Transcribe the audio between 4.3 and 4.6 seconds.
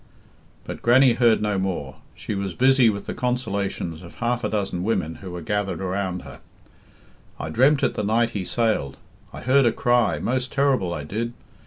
a